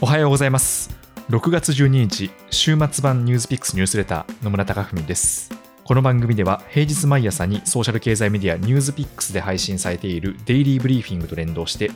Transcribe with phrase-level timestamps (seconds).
[0.00, 0.96] おはようございます。
[1.28, 5.50] 6月12日週末版ニュースピックスニュースレター野村貴文です。
[5.82, 11.90] この番組では平日毎朝にソーシャル経済メディアニュースピックスで配信されているデイリーブリーフィングと連動して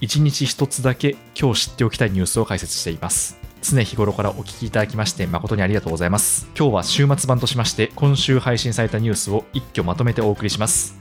[0.00, 3.38] 1日1つだけ今日知っておきたいニュースを解説しています。
[3.62, 6.48] 常日頃からお聞きいただきまして誠にありがとうございます。
[6.58, 10.98] 今日は週末版としまして今週配信されたニュースを一挙まとめてお送りします。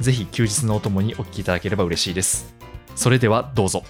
[0.00, 2.54] ぜひ休日のお供にお聞きいただければ嬉しいです。
[2.96, 3.84] それではどうぞ。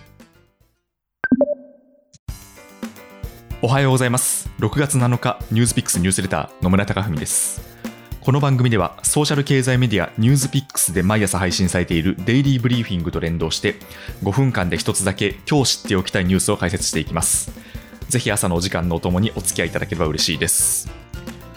[3.65, 4.51] おはようございます。
[4.59, 7.63] 6月7日ニュースピックスニュースレター野村貴文です。
[8.21, 13.77] この番組ではソーシャル経済メディアニュースピックスで毎朝配信されているデイリーブリーフィングと連動して
[14.25, 17.53] 5分間で一つだけ今日知っておきたいニュースを解説していきます。
[18.09, 20.91] ぜひ朝のお時間のお供にお付き合いいただければ嬉しいです。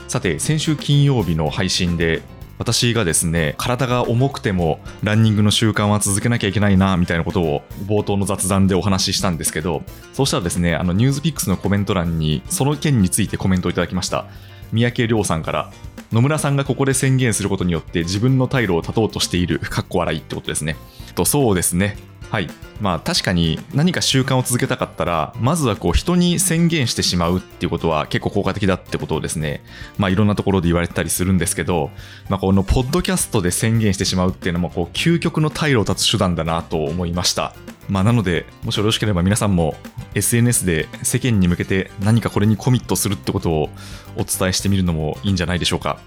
[0.07, 2.21] さて先週金曜日の配信で
[2.57, 9.83] 私がですね体が重くてもランニングの習慣は続けなきゃいけないなみたいなことを冒頭の雑談でお話ししたんですけど
[10.13, 14.25] そうしたらですねあのニュースピックスのコメント欄にその件についてコメントをいただきました。
[14.71, 15.71] 三宅亮さんから。
[16.11, 20.75] 野村さんがここで宣言することによって自分の退路を断とうとしているかっこ笑いってことですね。
[21.15, 21.97] とそうですね。
[22.29, 22.49] はい。
[22.81, 29.63] まあ確かに何か習慣を続けたかったらまずはこう人に宣言してしまうっていうことは結構効果的だってことをですね。
[29.97, 31.91] まあいろんなところで言われてたりするんですけど、
[32.29, 37.53] まあ、このポッドキャストで宣言してしまうっていうのもこう究極の退路を断つ手段だなと思いました。
[37.87, 39.75] まあ、なので、もしよろしければ皆さんも
[40.15, 43.69] SNS で世間に向けて何かこれにコミットするってことを
[44.17, 45.99] お伝えしてみるのもいいんじゃないでしょうか。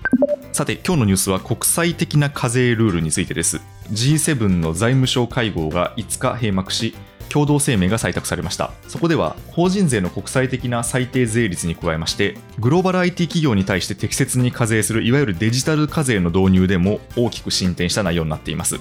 [0.53, 3.61] さて、今日のニュースは国際的な課税ルールについてです。
[3.91, 6.95] G7 の財務省会合が5日閉幕し、
[7.29, 18.81] 共同声明が採択されましたそこでは法人税の国際的な最低税率に加えましてグローバル IT 企業に対して適切に課税するいわゆるデジタル課税の導入でも大きく進展した内容になっています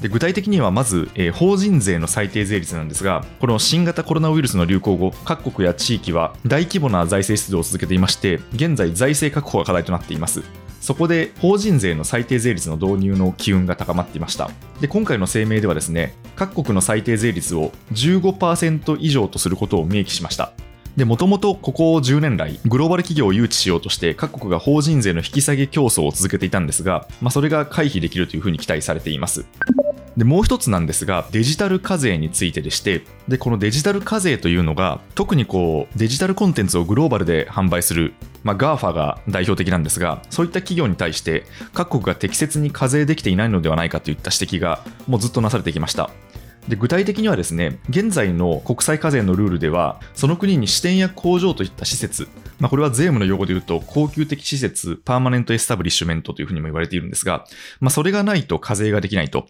[0.00, 10.42] で具体的にはまず、えー、法人税の最低税率なんですがこの新型コロナウイルスの流行後各国や地域は大規模な財政出動を続けていまして現在財政確保が課題となっています。
[10.80, 14.50] そこで法人税の最低税率の導入の機運が高まっていました。
[14.82, 20.52] で今回の声明ではですね各国の最低税率を15%以上とすることを明記しました、
[21.06, 29.44] もともとここ10年来、グローバル企業を誘致しようとして各国が法人税の引き下げ競争を続けていたんですが、まあ、それが回避できるというふうに期待されています。
[30.16, 46.10] でもう一つなんですがデジタル課税についてでしてでこのデジタル課税というのが特にこうデジタルコンテンツをグローバルで販売する、まあ、GAFA が代表的なんですがそういった企業に対して各国が適切に課税できていないのではないかといった指摘がもうずっとなされてきました
[46.68, 52.28] で具体的にはですね現在の国際課税のルールではその国に支店や工場といった施設
[52.60, 57.44] まあ、これは税務の用語で言うと、恒久的施設、パーマネントエスタブリッシュメントというふうにも言われているんですが、
[57.80, 59.48] まあ、それがないと課税ができないと。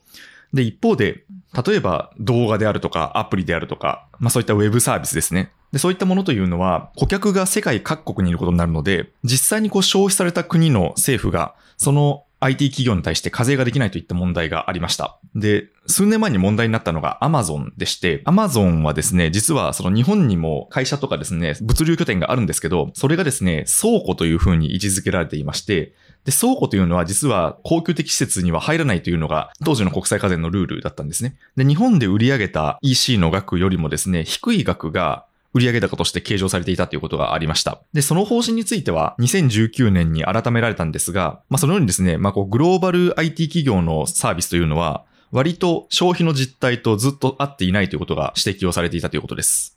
[0.53, 1.25] で、一方で、
[1.67, 5.53] 例えば動画であるとかアプリであるとか、まあそういったウェブサービスですね。
[5.73, 15.19] で、そういったものというのは、顧客が世界各国にいることになるので、実際にこう消費された国の政府が、その IT 企業に対して課税ができないといった問題がありました。
[15.35, 25.95] で、数年前に問題になったのが Amazon でして、Amazon はですね、実はその日本にも会社とかですね、物流拠点があるんですけど、それがですね、倉庫というふうに位置づけられていまして、
[26.25, 31.37] で、倉庫というのは実は高級的施設には入らないというのが当時の国際課税のルールだったんですね。
[31.57, 35.25] で、日本で売り上げた EC の額よりもですね、低い額が
[35.55, 37.81] 売上高として計上されていたということがありました。
[37.93, 49.75] で、その方針については2019年に改められたんですが、まあそのようにですね、まあこうグローバル IT 企業のサービスというのは割と消費の実態とずっと合っていないということが指摘をされていたということです。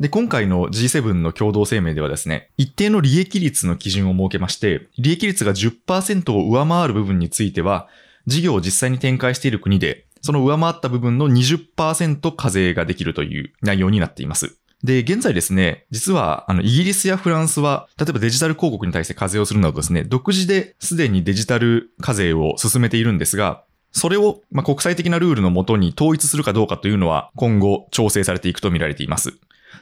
[0.00, 7.88] で、今回の G7 の共同声明ではですね、一定の利益率の基準を設けまして、利益率が10%を上回る部分については、
[8.26, 14.56] 事業を実際に展開している国で、その上回った部分の20%課税ができるという内容になっています。
[14.84, 29.34] で、現在ですね、実は、あの、イギリスやフランスは、例えばデジタル広告に対して課税をするなどですね、独自ですでにデジタル課税を進めているんですが、それを、ま、国際的なルールのもとに統一するかどうかというのは、今後調整されていくと見られています。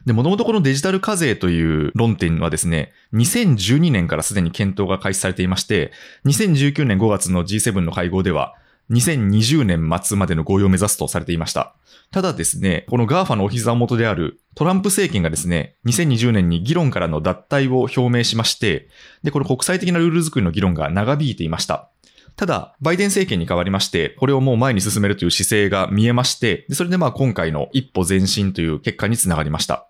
[0.06, 5.92] で、もともとこのデジタル課税という論点はですね、2012年からすでに検討が開始されていまして、
[6.24, 8.54] 2019年5月の G7 の会合では、
[8.90, 11.74] 2020年末までの合意を目指すとされていました。
[12.12, 18.88] ただですね、この GAFA のお膝元であるトランプ政権がですね、2020年に議論からの脱退を表明しまして、
[19.22, 21.90] で、この国際的なルール作りの議論が長引いていました。
[22.36, 29.88] ただ、バイデン政権に変わりまして、これをもう前に進めるという姿勢が見えまして、それでまあ今回の一歩前進という結果につながりました。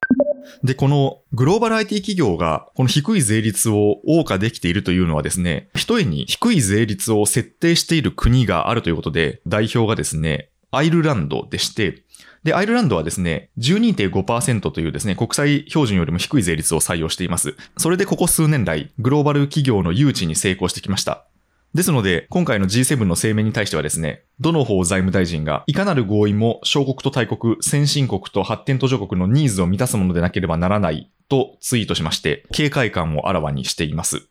[0.62, 12.02] で、このグローバル IT 企業がこの低い税率を謳歌できているというのはですね、一重に低い税率を設定している国があるということで、代表がですね、アイルランドでして、
[12.43, 17.56] で、アイルランドはですね、12.5%というですね、国際標準よりも低い税率を採用しています。
[17.76, 21.26] それでここ数年来、グローバル企業の誘致に成功してきました。
[21.74, 34.28] ですので、今回の G7 の声明に対してはですね、どの方財務大臣が、いかなる合意も小国と大国、先進国と発展途上国のニーズを満たすものでなければならないとツイートしまして、警戒感をあらわにしています。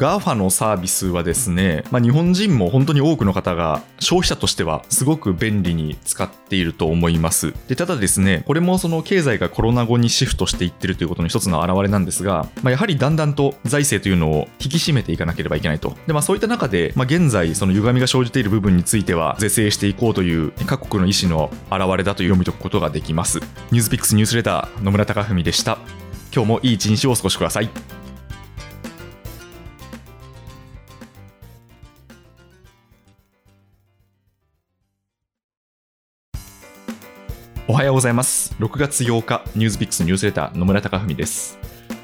[0.00, 7.52] GAFA のサービスはですね、まあ、日本人も本当に多くの方が消費者としてはすごく便利に使っていると思います。
[7.68, 15.94] で、ただですね、これもその経済がコロナ後にシフトしていってるということの一つの表れなんですが、まあ、やはりだんだんと財政というのを引き締めていかなければいけないと。
[16.06, 23.40] で、まあそういった中で、まあ、現在その歪みが生じている部分については是正していこうという各国の意思の表れだと読み解くことができます。
[23.70, 25.76] ニュースピックスニュースレター野村貴文でした。
[26.34, 27.99] 今日もいい一日をお過ごしください。
[37.70, 38.52] おはようございます。
[38.58, 41.56] 6月8日、ニュースピックスニュースレター野村貴文です。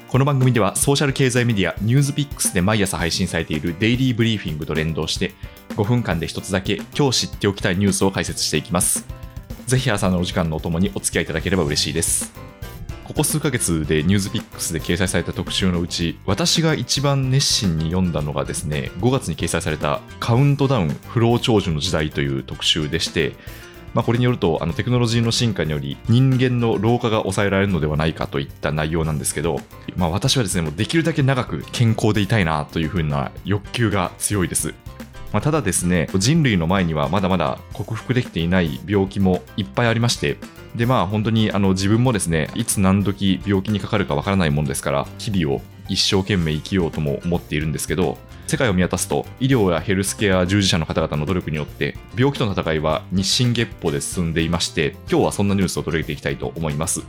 [0.07, 5.33] この番組ではソーシャル経済メディアニュースピックスで毎朝配信されているデイリーブリーフィングと連動して
[5.71, 9.05] 5分間で一つだけ今日知っておきたいニュースを解説していきます。
[9.65, 12.31] ぜひ朝のお時間のお供にお付き合いいただければ嬉しいです。
[13.03, 23.35] ここ数ヶ月でニュースピックスで掲載された特集のうち私が一番熱心に読んだのがですね5月に掲載されたカウントダウン不老長寿の時代という特集でして
[23.93, 29.59] まあ、これによるとあのテクノロジーの進化により人間の老化が抑えられるのではないかといった内容なんですけど、
[29.95, 34.73] まあ、私はですねもうできるだけ長く健康でいたいなというふうな欲求が強いです。
[35.33, 40.37] まあ、ただですね人類の前にはまだまだ克服できていない病気もいっぱいありまして
[40.75, 57.01] でまあ本当にあの自分もですねいつ何時病気にかかるかわからないものですから日々を一生懸命生きようとも思っているんですけど世界を見渡すと医療やヘルスケア従事者の方々の努力によって病気との戦いは日進月歩で進んでいまして今日はそんなニュースを取り上げていきたいと思います。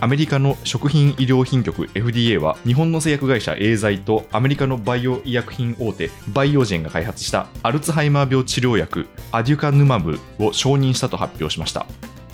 [0.00, 11.86] アメリカの食品医療品局 FDA は日本の製薬会社エーザイとアメリカのバイオ医薬品大手バイオジェンが開発したアルツハイマー病治療薬アデュカヌマブを承認したと発表しました。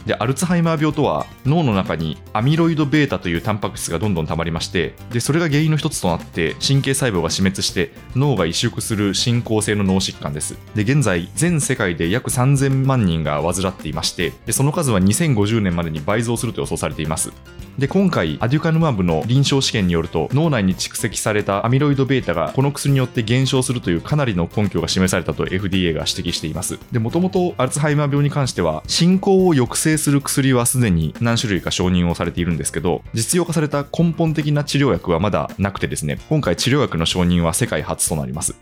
[0.06, 10.56] でアルツハイマー病とは脳の中にアミロイド β というタンパク質がどんどん溜まりましてでそれが原因の一つとなって神経細胞が死滅して脳が萎縮する進行性の脳疾患です。
[10.74, 17.32] で現在全世界で約3000万人が患っていましてでその数は2050年までに倍増すると予想されています。
[17.78, 26.78] で今回アデュカヌマブの臨床試験によると脳内に蓄積されたアミロイド β がこの薬によって減少するというかなりの根拠が示されたと FDA が指摘しています。
[26.92, 38.54] でもともとアルツハイマー病に関しては進行を抑制する薬はすでに何種類か承認をされているんですけど実用化された根本的な治療薬はまだなくてですね今回治療薬の承認は世界初となります。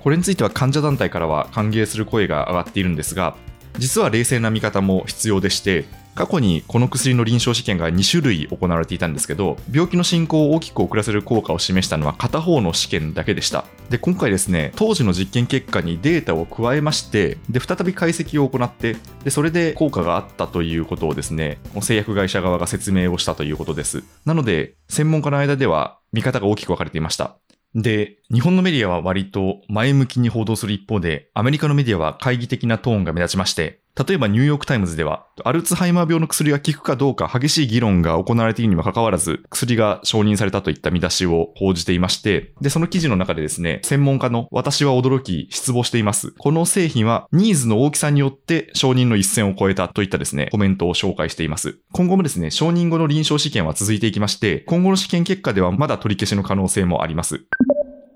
[0.00, 3.36] これについては患者団体からは歓迎する声が上がっているんですが
[3.78, 5.84] 実は冷静な見方も必要でして
[6.20, 13.64] 過去にこの薬の臨床試験が2種類行われていたんですけど病気の進行を大きく遅らせる効果を示したのは片方の試験だけでした。
[13.88, 24.04] で今回ですね当時の実験結果にデータを加えましてで再び解析を行ってでそれで効果があったということをですね製薬会社側が説明をしたということです。
[24.26, 27.38] なので専門家の間では見方が大きく分かれていました。
[27.74, 46.32] で、日本のメディアは割と前向きに報道する一方で、アメリカのメディアは懐疑的なトーンが目立ちまして、例えばニューヨークタイムズでは、アルツハイマー病の薬が効くかどうか激しい議論が行われているにもかかわらず、薬が承認されたといった見出しを報じていまして、で、その記事の中でですね、専門家の私は驚き、失望しています。
[46.38, 51.78] この製品はニーズの大きさによって承認の一線を越えたといったですね、コメントを紹介しています。
[51.92, 57.44] 今後もですね、承認後の臨床試験は続いていきまして、今後の試験結果ではまだ取り消しの可能性もあります。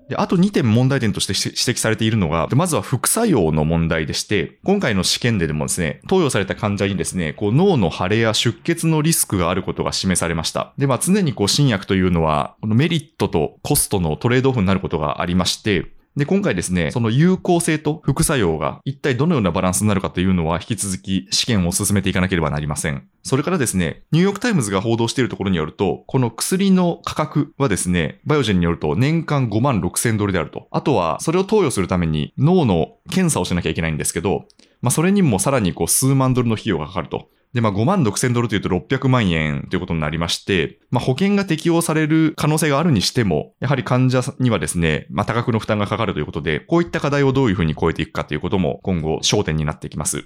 [0.09, 10.73] で、あと2点問題点として指摘されているのが、まずは副作用の問題でして、今回の試験ででもですね、投与された患者にですね、こう脳の腫れや出血のリスクがあることが示されました。
[10.77, 23.07] で、まあ常にこう新薬というのは、このメリットとコストのトレードオフになることがありまして、で、今回ですね、その有効性と副作用が一体どのようなバランスになるかというのは引き続き試験を進めていかなければなりません。
[23.23, 30.67] それからですね、ニューヨークタイムズが報道しているところによると、この薬の価格はですね、バイオジェンによると年間5万6千ドルであると。
[30.71, 34.45] あとは、それを投与するために脳の検査をしなきゃいけないんですけど、
[34.81, 37.27] まあ、それにもさらにこう数万ドルの費用がかかると。
[37.55, 50.25] で、まあ5万6000ドルというと600万円ということになりまして、まあ保険が適用される可能性があるにしても、やはり患者にはですね、まあ多額の負担がかかるということで、こういった課題をどういうふうに超えていくかということも今後焦点になってきます。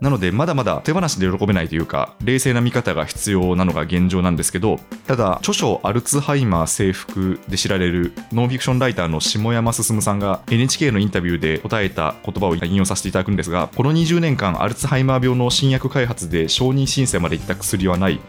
[0.00, 18.20] なので、まだまだ手放しで喜べないというか、冷静な見方が必要なのが現状なんですけど、ただ、著書アルツハイマー征服で知られるノンフィクションライターの下山進さんが NHK のインタビューで答えた言葉を引用させていただくんですが、この20年間、アルツハイマー病の新薬開発で承認申請までいった薬はない。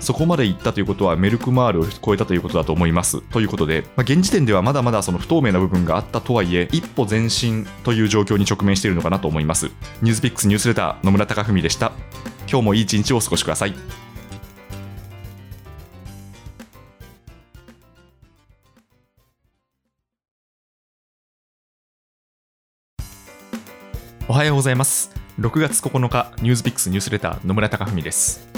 [0.00, 3.20] そこまでいったということはメルクマールを超えたということだと思います。
[3.20, 9.70] ということで、まあ、現時点ではまだまだその不透明な部分があったとはいえ、一歩前進という状況に直面しているのかなと思います。
[10.02, 11.92] ニュースピックスニュースレター野村貴文でした。
[12.50, 13.74] 今日もいい一日をお過ごしください。
[24.28, 25.10] おはようございます。
[25.40, 28.49] 6月9日、ニュースピックスニュースレター野村貴文です。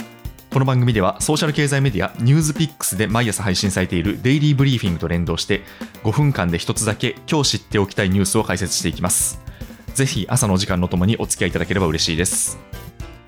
[0.53, 5.63] この番組ではソーシャル経済メディアニュースピックスで毎朝配信されているデイリーブリーフィングと連動して
[6.03, 9.41] 5分間で一つだけ今日知っておきたいニュースを解説していきます。
[9.95, 12.59] ぜひ朝の時間のともにお付き合いいただければ嬉しいです。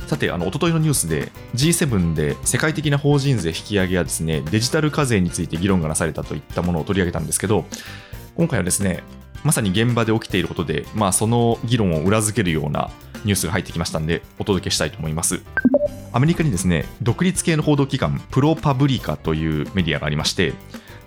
[0.05, 7.65] さて、あの、一昨日のニュースで G7 で世界的な法人税引き上げやですね、デジタル課税について議論がなされたといったものを取り上げたんですけど、
[8.35, 9.01] 今回はですね、
[9.43, 12.91] まさに現場で起きていることで、まあ、その議論を裏付けるような
[13.23, 15.41] ニュースが入ってきましたんで、お届けしたいと思います。
[16.15, 20.53] アメリカにですね、独立系の報道機関、プロパブリカというメディアがありまして、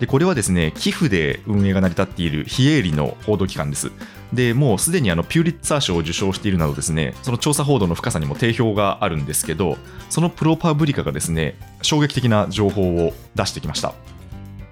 [0.01, 3.91] でこれはですね寄付で運営が成り立っている非営利の報道機関です。
[4.35, 9.79] でもうすでにあのピューリッツァー賞を受賞しているなどですねその調査報道の深さにも定評があるんですけど
[10.11, 13.95] そのプロパブリカがですね衝撃的な情報を出してきました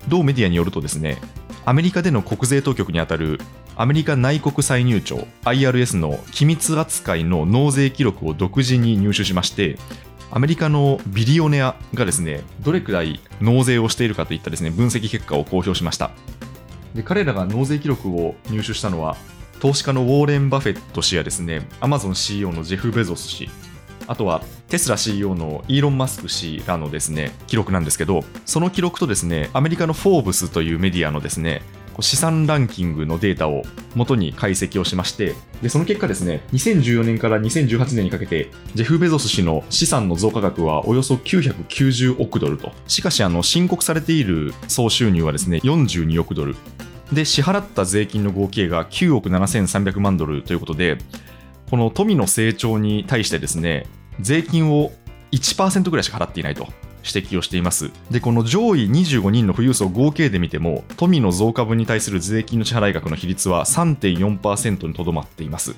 [0.09, 1.17] 同メディアによるとですね
[1.65, 3.41] アメリカでの国税当局にあたる
[3.77, 9.79] アメリカ内国歳入庁 IRS の機密扱いの納税記録を独自に入手しまして
[10.31, 16.11] アメリカのビリオネアがですねどれくらい納税をしているかといったですね分析結果を公表しました。
[16.95, 19.17] で彼らが納税記録を入手したのは
[19.61, 23.49] 投資家のウォーレン・バフェット氏やですねアマゾン CEO のジェフ・ベゾス氏
[24.07, 31.63] あとはテスラ CEO のイーロン・マスク氏らのですね記録なんですけどその記録とですねアメリカのフォーブスというメディアのですね
[32.03, 33.63] 資産ランキングのデータを
[33.95, 42.73] 元に解析をしまして、で、その結果ですね、2014年から2018年にかけて、ジェフ・ベゾス氏の資産の増加額はおよそ990億ドルと。
[42.87, 46.57] しかし、あの、申告されている総収入はですね、42億ドル。
[47.13, 50.99] で、支払った税金の合計が9億7300万ドルということで、
[51.71, 53.87] この富の成長に対してですね、
[54.21, 54.93] 税金を
[55.33, 56.69] 1%ぐらいしか払っていないと。
[57.07, 57.91] 指摘をしています。
[58.11, 65.75] で、この上位25人の富裕層合計で見ても、富の増加分に対する税金の支払額の比率は3.4%にとどまっています。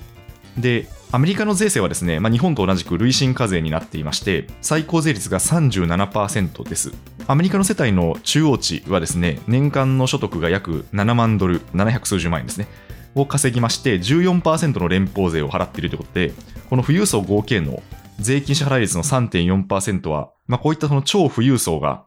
[0.57, 6.91] で、アメリカの税制はですね、まあ、日本と同じく累進課税になっていまして、最高税率が37%です。
[7.27, 12.67] アメリカの世帯の中央値はですね、年間の所得が約7万ドル、700数十万円ですね。
[13.15, 16.33] を稼ぎまして14%の連邦税を払っているということで、
[16.69, 17.81] この富裕層合計の
[18.19, 22.05] 税金支払い率の3.4%は、まあ、こういったその超富裕層が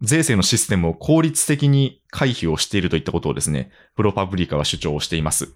[0.00, 5.52] 税制のシステムを効率的に回避をしているといったことをですね、プロパブリカは主張しています。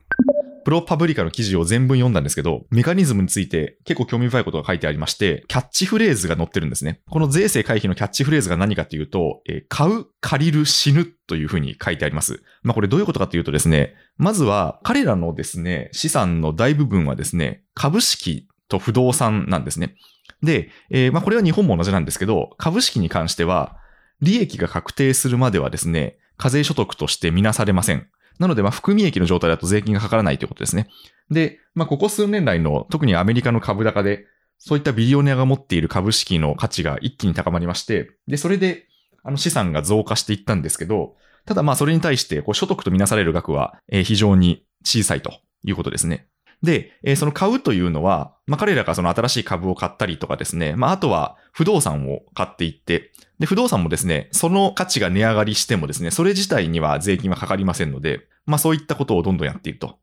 [0.65, 7.01] プロパブリカの記事を全文読んだんですけど、メカニズムについて結構興味深いことが書いてありまして、キャッチフレーズが載ってるんですね。
[7.11, 12.43] この税制回避のキャッチフレーズが何かというと、えー、買う、借りる、死ぬというふうに書いてあります。
[12.63, 19.95] まあこれどういうことかというとですね、まずは彼らのですね、資産の大部分はですね、株式と不動産なんですね。
[20.43, 23.77] で、えー、まあこれは日本も同じなんですけど、株式に関しては、
[24.21, 28.09] 利益が確定するまではですね、課税所得としてみなされません。
[28.39, 30.89] なので、まあ、含み益の状態だと税金がかからないということですね。
[31.31, 34.27] で、まあ、ここ数年来の、特にアメリカの株高で、
[34.59, 38.87] そういったビリオネアが持っている株式の価値が一気に高まりまして、で、それで、
[39.25, 41.15] あの資産が増加していったんですけど、
[41.47, 45.33] ただまあそれに対して、こう所得とみなされる額は、え非常に小さいと
[45.65, 46.29] いうことですね。
[46.63, 59.99] で、えー、その買うというのは、まあ、彼らがその新しい株を買ったりとかですね、まあ、あとは不動産を買っていって、で、不動産もですね、その価値が値上がりしてもですね、それ自体には税金はかかりませんので、まあ、そういったことをどんどんやっていると。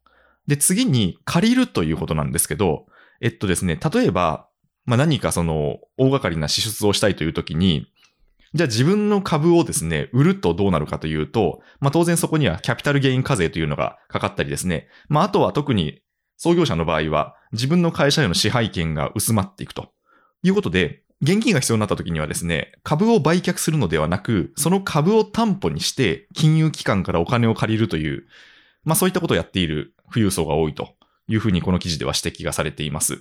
[0.48, 2.88] で、次に借りるということなんですけど、
[3.22, 4.48] えっとですね、例えば、
[4.86, 7.88] まあ、何かその大掛かりな支出をしたいという時に、
[8.56, 14.88] じゃあ自分の株をですね、売るとどうなるかというと、まあ当然そこにはキャピタルゲイン課税というのがかかったりですね。
[15.08, 16.02] まああとは特に
[16.40, 19.92] 創業者の場合は自分の会社への支配権が薄まっていくと
[20.42, 28.26] いうことで、現金が必要になった時にはですね、株を売却するのではなく、その株を担保にして金融機関からお金を借りるという、
[28.86, 30.96] まあそういったことをやっている富裕層が多いと
[31.28, 33.18] いうふうにこの記事では指摘がされています。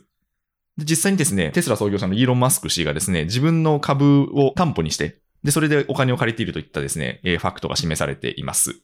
[0.76, 8.80] で実際にですね、テスラ創業者のイーロン・マスク氏がですね、自分の株を担保にして、で、それでお金を借りているといったですね、ファクトが示されています。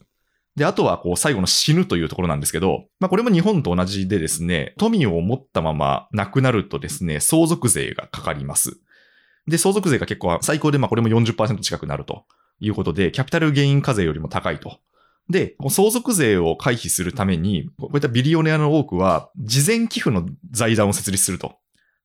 [0.55, 8.79] で、あとはこう最後の死ぬというところなんですけど、まあこれも日本と同じでですね、富を持ったまま亡くなるとですね、相続税がかかります。
[9.47, 12.23] で、相続税が結構最高でまあこれも40%近くなると
[12.59, 14.79] いうことで、キャピタルゲイン課税よりも高いと。
[15.29, 21.55] で、相続税を回避するために、こういったビリオネアの多くは、事前寄付の財団を設立すると。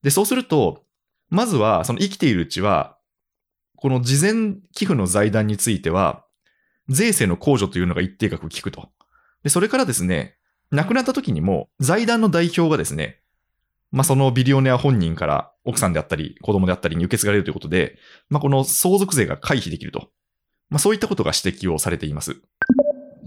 [0.02, 0.84] で、そうすると、
[1.28, 2.96] まずは、その生きているうちは、
[3.76, 6.24] この事前寄付の財団については、
[6.88, 8.88] 税制の控除というのが一定額効くと。
[9.42, 10.36] で、それからですね、
[10.70, 13.20] 亡くなった時にも、財団の代表がですね、
[13.90, 20.10] まあ、そのビリオネア本人から奥さんであったり、子供であったりに受け継がれるということで、まあ、この相続税が回避できると。
[20.68, 22.40] まあ、そういったことが指摘をされています。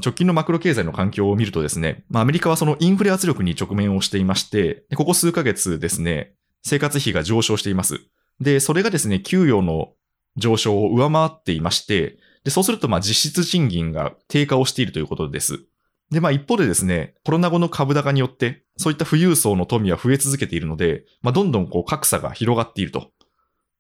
[0.03, 6.33] 直近のマクロ経済の環境を見るとですね、まあ、アメリカはそのインフレ圧力に直面をしていまして、ここ数ヶ月ですね、
[6.63, 7.99] 生活費が上昇しています。
[8.39, 9.91] で、それがですね、給与の
[10.37, 15.65] 上昇を上回っていまして、で、そうすると、まあ、実質賃金が低下をしているということです。
[16.11, 23.11] で、まあ、一方でですね、コロナ後の株高によって、そういった富裕層の富は増え続けているので、まあ、どんどんこう格差が広がっていると。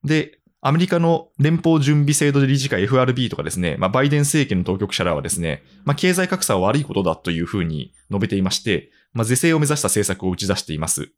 [0.03, 11.11] で、アメリカの連邦準備制度理事会 FRB とかですね、まあ、バイデン政権の当局者らはですね、まあ、経済格差は悪いことだというふうに述べていまして、まあ、是正を目指した政策を打ち出しています。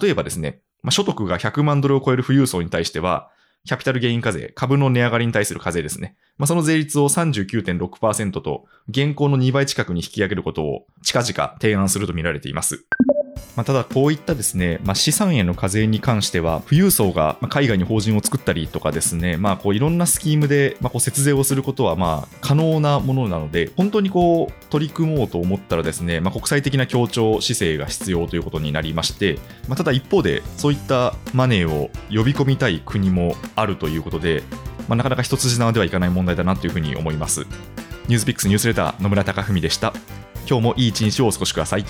[0.00, 3.30] 例えばですね、まあ、所得が100万ドルを超える富裕層に対しては、
[3.64, 6.16] キャピタルゲイン課税、株の値上がりに対する課税ですね。
[6.36, 12.84] まあ、その税率を39.6%と、現行の2倍近くに引き上げることを近々提案するとみられています。
[13.56, 34.42] まあ、ただこういったですね、まあ、資産への課税に関しては、富裕層が海外に法人を作ったりとかですね、まあ、こういろんなスキームで、まあ、こう節税をすることはまあ可能なものなので、本当にこう取り組もうと思ったらですね、まあ、国際的な協調姿勢が必要ということになりまして、まあ、ただ一方で、そういったマネーを呼び込みたい国もあるということで、
[34.88, 37.46] まあ、なかなか一筋縄ではいかない問題だなというふうに思います。
[38.08, 39.92] ニュースピックスニュースレター野村貴文でした。
[40.48, 41.84] 今日もいい一日をお過ごしください。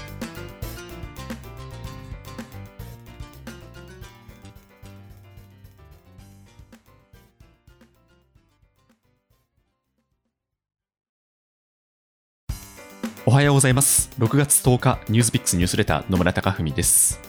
[13.24, 14.10] おはようございます。
[14.18, 17.20] 6月10日、ニュースピックスニュースレター野村貴文です。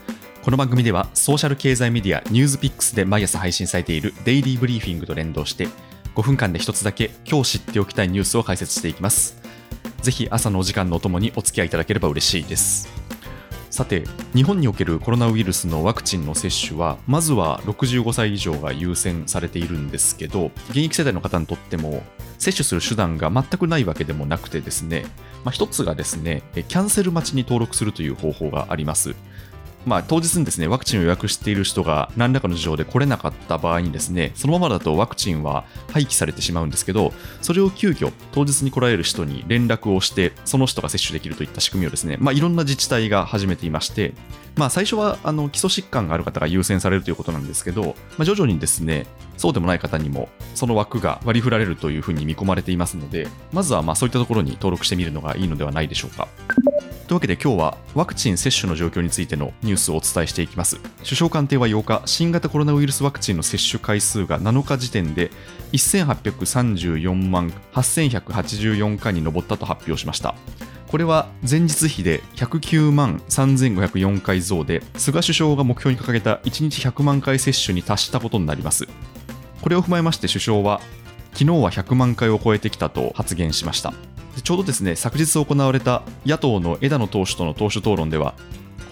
[0.41, 5.67] この番組では、ソーシャル経済メディアニュースピックスで毎朝配信されているデイリーブリーフィングと連動して、
[6.15, 9.37] 5分間で一つだけ今日知っておきたいニュースを解説していきます。
[10.01, 12.89] ぜひ朝のお時間のおともにお付き合いいただければ嬉しいです。
[13.69, 14.03] さて、
[14.33, 22.01] 日本におけるコロナウイルスのワクチンの接種は、まずは65歳以上が優先されているんですけど、現役世代の方にとっても、
[22.43, 25.05] 接種する手段が全くないわけでもなくてですね、
[25.45, 29.15] まあ、一つがですね、キャンセル待ちに登録するという方法があります。
[29.85, 44.13] まあ、当日にですね、ワクチンを予約している人が何らかの事情で来れなかった場合にですね、そのままだとワクチンは廃棄されてしまうんですけど、それを急遽当日に来られる人に連絡をして、その人が接種できるといった仕組みをですね、まあ、いろんな自治体が始めていまして、
[44.55, 56.27] まあ、最初はあの基礎疾患がある方が優先されるということなんですけど、まあ、徐々にですね、そうでもない方にもその枠が割り振られるというふうに見込まれていますので、まずはまあそういったところに登録してみるのがいいのではないでしょうか。
[57.07, 60.79] というわけで今日はワクチン接種の状況についてのニュースをお伝えしていきます。
[61.03, 65.29] 首相官邸は8日、新型コロナウイルスワクチンの接種回数が7日時点で
[65.73, 70.35] 1834万8184回に上ったと発表しました。
[70.93, 78.87] これは前日比で109万3504回増で、菅首相が目標に掲げた1日100万回接種に達したことになります。
[79.63, 80.81] これを踏まえまして首相は、
[81.31, 83.91] 昨日は100万回を超えてきたと発言しました。
[84.43, 88.35] ちょうどですね、昨日行われた野党の枝野党首との党首討論では、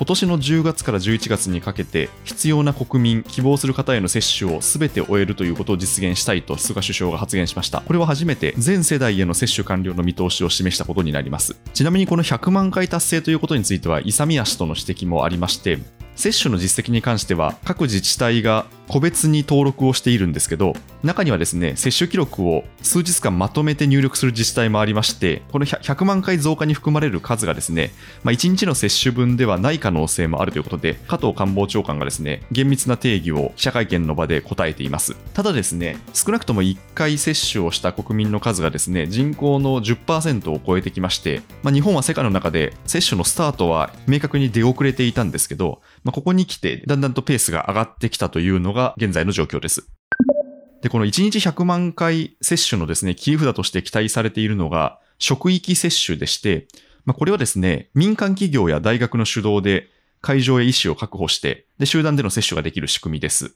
[0.01, 7.81] 今年の10月から11月にかけて必要な国民、希望する方への接種を全て終えるということを実現したいと菅首相が発言しました。
[7.81, 11.55] これは初めて全世代への接種完了の見通しを示したことになります。
[11.75, 15.77] ちなみにこの100万回達成ということについては勇み足との指摘もありまして、
[16.15, 27.91] 接種の実績に関しては各自治体が個別に登録をしているんですけど中にはですね接種記録を数日間まとめて入力する自治体もありましてこの100万回増加に含まれる数がですね、
[28.23, 35.15] まあ、1日の接種分ではない可能性もあるということで加藤官房長官がですね厳密な定義を記者会見の場で答えています。
[35.33, 49.87] ただですね少なくとも1回接種をした国民の数がですね人口の10%を超えてきまして、まあ、日本は世界の中で接種のスタートは明確に出遅れていたんですけど、まあ、ここに来てだんだんとペースが上がってきたというのが現在の状況です。
[50.81, 56.67] で、この1日100万回接種のですね、切り札として期待されているのが、職域接種でして、
[57.05, 59.89] まあ、これはですね、民間企業や大学の主導で
[60.21, 63.55] 会場や医師を確保して、で、集団での接種ができる仕組みです。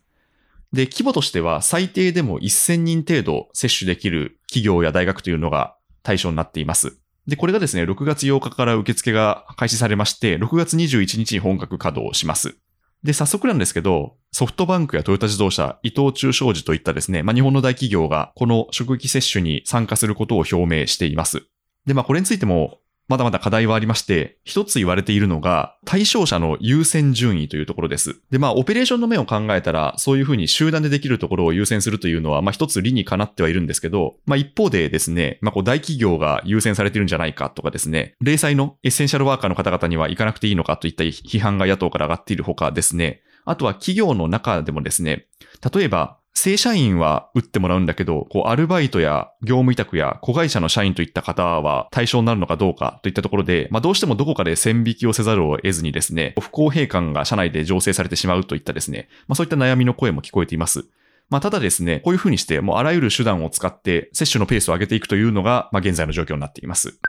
[0.71, 6.97] で、規模としては最低でも1000人程度接種できる企業や大学というのが対象になっています。
[7.27, 12.57] で、これがですね、6月8日から受付が開始されまして、6月21日に本格稼働します。
[13.03, 21.43] で、早速なんですけど、ソフトバンクやトヨタ自動車、伊藤忠商事といったですね、まあ、日本の大企業がこの職域接種に参加することを表明しています。
[21.85, 28.19] で、まあ、これについてもまだまだ課題はありまして、一つ言われているのが、対象者の優先順位というところです。
[28.31, 45.27] で、まあ、オペレーションの面を考えたら、そういうふうに集団でできるところを優先するというのは、まあ、一つ理にかなってはいるんですけど、まあ、一方でですね、まあ、こう、大企業が優先されてるんじゃないかとかですね、零細のエッセンシャルワーカーの方々には行かなくていいのかといった批判が野党から上がっているほかですね、あとは企業の中でもですね、
[45.73, 60.85] 例えば、正社員は打ってもらうんだけど、こう、アルバイトや業務委託や子会社の社員といった方は対象になるのかどうかといったところで、まあ、どうしてもどこかで線引きをせざるを得ずにですね、不公平感が社内で醸成されてしまうといったですね、まあ、そういった悩みの声も聞こえています。
[61.29, 66.99] まあ、ただですね、こういうふうにして、もうあらゆる手段を使って接種のペースを上げていくというのが、まあ、現在の状況になっています。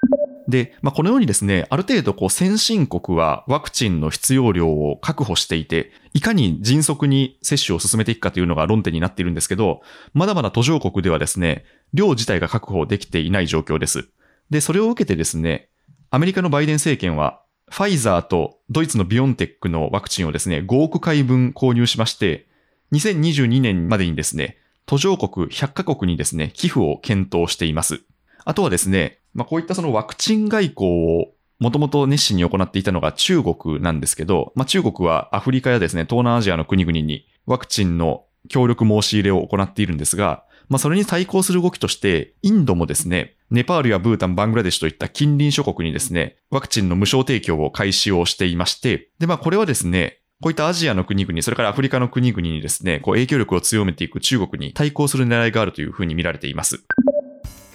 [0.49, 9.83] で、まあ、このようにですね、ある程度こう先進国はワクチンの必要量を確保していて、いかに迅速に接種を進めていくかというのが論点になっているんですけど、
[10.15, 14.09] まだまだ途上国ではですね、量自体が確保できていない状況です。
[14.51, 15.69] で、それを受けてですね、
[16.11, 22.47] アメリカのバイデン政権は、ファイザーとドイツのビオンテックのワクチンをですね、5億回分購入しまして、
[22.93, 28.03] 2022年までにですね、途上国100カ国にですね、寄付を検討しています。
[28.45, 30.89] あとはですね、まあ、こういったそのワクチン外交
[31.21, 56.85] をもともと熱心に行っていたのが中国なんですけど、まあ、中国はアフリカやですね、東南アジアの国々にワクチンの協力申し入れを行っているんですが、まあ、それに対抗する動きとして、インドもですね、ネパールやブータン、バングラデシュといった近隣諸国にですね、ワクチンの無償提供を開始をしていまして、で、まあ、これはですね、こういったアジアの国々、それからアフリカの国々にですね、こう影響力を強めていく中国に対抗する狙いがあるというふうに見られています。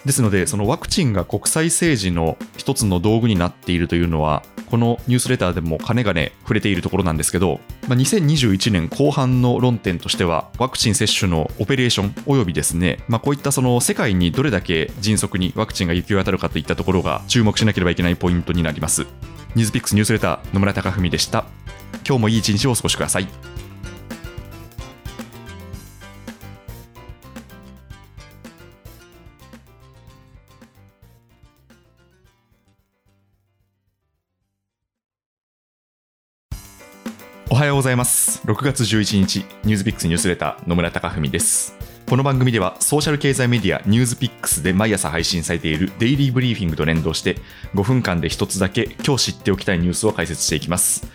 [0.05, 19.05] ですので、そのワクチンが国際政治の一つの道具になっているというのは、このニュースレターでもかねがね触れているところなんですけど、まあ、2021年後半の論点としては、ワクチン接種のオペレーションおよびですね、まあ、こういったその世界にどれだけ迅速にワクチンが行き渡るかといったところが注目しなければいけないポイントになります。
[19.55, 21.45] ニュースピックスニュースレター野村貴文でした。
[22.07, 23.60] 今日もいい一日をお過ごしください。
[37.51, 38.41] おはようございます。
[38.45, 41.75] 6月11日、ニュースピックスニュースレター野村貴文です。
[42.09, 47.35] この番組ではソーシャル経済メディアニュースピックスで毎朝配信されているデイリーブリーフィングと連動して
[47.75, 51.05] 5分間で一つだけ今日知っておきたいニュースを解説していきます。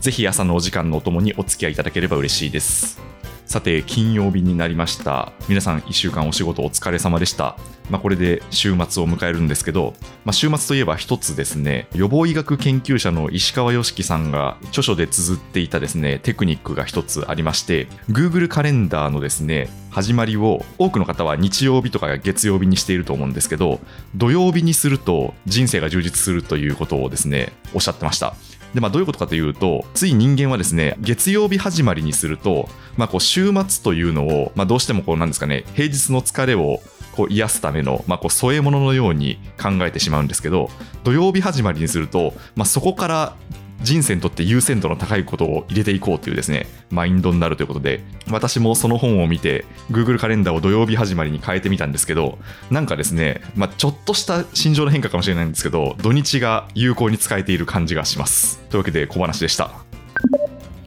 [0.00, 3.11] ぜひ朝のお時間のお供にお付き合いいただければ嬉しいです。
[3.52, 5.30] さて、金曜日になりました。
[5.46, 7.58] 皆さん、1週間お仕事お疲れ様でした。
[7.90, 9.92] まあ、これで週末を迎えるんですけど、
[10.24, 23.80] まあ、週末といえば一つですね、予防医学研究者の石川良樹さんが著書で綴っていたですね、テクニックが一つありまして、Google カレンダーのですね、始まりを多くの方は日曜日とか月曜日にしていると思うんですけど、
[24.14, 28.34] 土曜日にすると人生が充実するということをですね、おっしゃってました。
[28.74, 36.80] で、まあ、どういうことかというと、つい人間はですね、月曜日始まりにすると、まあ、こう週末というのを、まあ、どうしてもこうなんですかね、平日の疲れを
[37.12, 40.70] こう癒すための、まあ、こう添え物のように考えてしまうんですけど、
[41.04, 43.36] 土曜日始まりにすると、まあ、そこから
[43.82, 52.38] 人生にとって優先度の高いことを入れていこうというですね、マインドになるということで、私もその本を見て、Google カレンダーを土曜日始まりに変えてみたんですけど、
[52.70, 58.58] なんかですね、まあ、ちょっとした心情の変化かもしれないんですけど、土日が有効に使えている感じがします。
[58.70, 59.70] というわけで小話でした。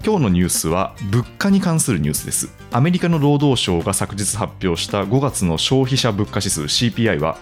[0.05, 2.49] 今日のニュースは物価に関するニュースです。
[2.71, 7.37] アメリカの労働省が昨日発表した5月の消費者物価指数 CPI は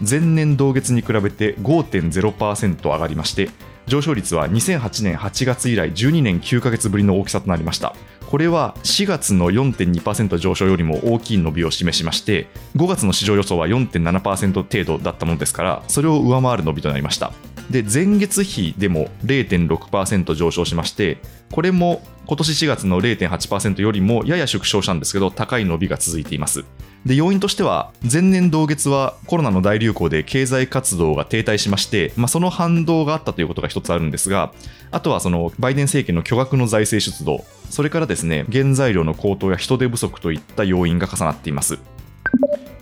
[0.00, 3.50] 前年同月に比べて5.0%上がりまして
[3.86, 7.94] 上昇率は2008年8月以来12年9ヶ月ぶりの大きさとなりました。
[8.32, 17.32] これは4月の4.2%上昇よりも大きい伸びを示しまして5月の市場予想は4.7%程度だったものですからそれを上回る伸びとなりました。
[17.70, 21.18] で前月比でも0.6%上昇しまして
[21.50, 26.64] これも今年4月の0.8%よりもやや縮小したんですけど高い伸びが続いています。
[27.06, 34.52] で要因としては前年同月はコロナの大流行で経済活動が停滞しまして、まあ、その反動があったということが一つあるんですが
[34.92, 41.78] あとはそのバイデン政権の巨額の財政出動それからですね原材料の高騰や人手不足といった要因が重なっています。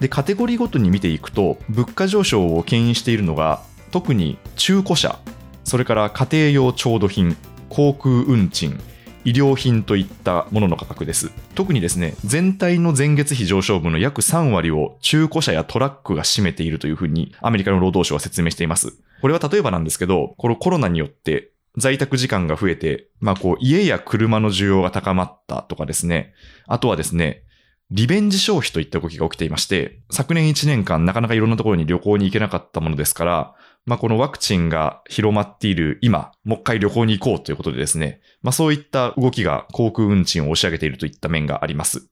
[0.00, 5.18] でカテゴリーごとに見ていくと物価上昇を牽引しているのが特に中古車
[5.64, 7.36] それから家庭用調度品
[7.68, 8.80] 航空運賃
[9.24, 11.30] 医療品といったものの価格です。
[11.54, 18.94] 特にですね、全体の前月比上昇分の約3割を中古車やトラックが占めているというふうにアメリカの労働省は説明しています。
[19.20, 26.32] これは例えばなんですけど、このコロナによって在宅時間が増えて、まあこう家や車の需要が高まったとかですね。
[26.66, 27.42] あとはですね、
[27.90, 33.54] リベンジ消費といった動きが起きていまして、昨年1年間なかなかいろんなところに旅行に行けなかったものですから、
[33.86, 42.08] まあこのワクチンが広まっている今、もう一回旅行に行こうということでですね、まあそういった動きが航空運賃を押し上げているといった面があります。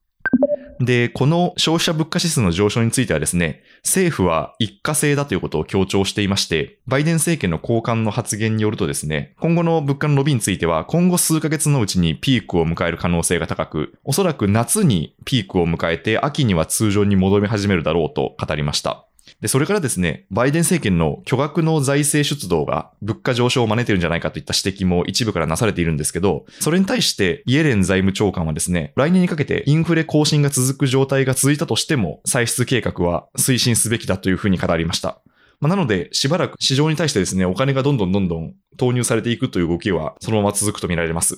[0.81, 19.08] で、この消費者物価指数の上昇についてはですね、政府は一過性だということを強調していまして、バイデン政権の高官の発言によるとですね、今後の物価の伸びについては、今後数ヶ月のうちにピークを迎える可能性が高く、おそらく夏にピークを迎えて、秋には通常に戻り始めるだろうと語りました。
[19.41, 35.21] で、それからですね、バイデン政権の巨額の財政出動が物価上昇を招いてるんじゃないかといった指摘も一部からなされているんですけど、それに対してイエレン財務長官はですね、来年にかけてインフレ更新が続く状態が続いたとしても、歳出計画は推進すべきだというふうに語りました。
[35.61, 41.37] まあ、なので、しばらく市場に対してですね、お金がどんどんどんどん投入されていくという動きは、そのまま続くと見られます。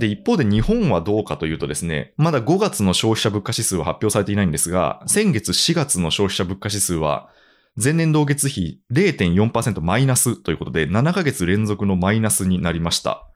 [0.00, 7.28] で、一方で日本はどうかというとですね、まだ5月の消費者物価指数は発表されていないんですが、先月4月の消費者物価指数は、
[7.76, 13.26] 前年同月比0.4%マイナスということで、7ヶ月連続のマイナスになりました。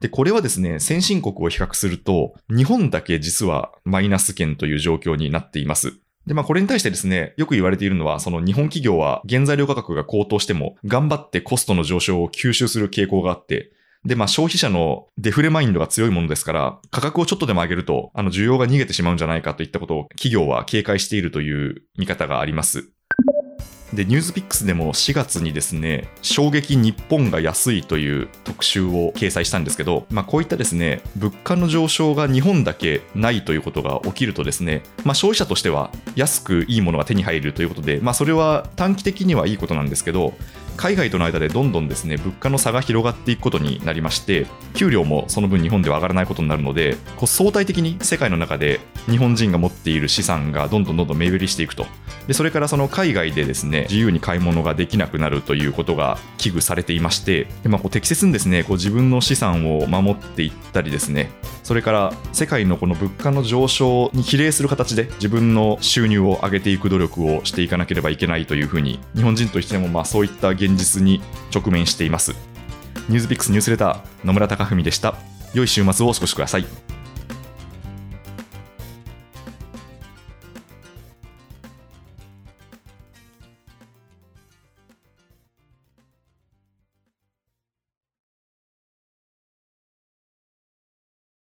[0.00, 5.94] で、これはですね、先進国を比較すると、日本だけ実はマイナス圏という状況になっています。
[6.26, 13.70] で、まあこれに対してですね、よく言われているのは、その日本企業は原材料価格が高騰しても、頑張ってコストの上昇を吸収する傾向があって、
[14.04, 22.90] で、まあ消費者のデフレマインドが強いものですから、価格をちょっとでも上げると、あの需要が逃げてしまうんじゃないかといったことを企業は警戒しているという見方があります。
[23.92, 40.34] で、ニュースピックスでも4月にですね、衝撃日本が安いという特集を掲載したんですけど、まあこういったですね、物価の上昇が日本だけないということが起きるとですね、まあ消費者としては安くいいものが手に入るということで、まあそれは短期的にはいいことなんですけど、
[40.78, 51.86] 海外との間でどんどんですね物価の差が広がっていくことになりまして給料もその分日本では上がらないことになるのでこう相対的に世界の中で日本人が持っている資産がどんどんどんどん目減りしていくと。
[52.26, 61.30] でそれからその海外でですね自由に買い物ができなくなるということが危惧されていましてで、まあ、こう適切にですねこう自分の資産を守っていったりですね
[61.62, 71.22] それから世界のこの物価の上昇に比例する形で自分の収入を上げていく努力をしていかなければいけないというふうに日本人としてもまあそういった現実に
[71.54, 72.34] 直面しています。
[73.08, 75.14] ニュースピックスニュースレター野村貴文でした。
[75.54, 76.87] 良い週末をお過ごしください。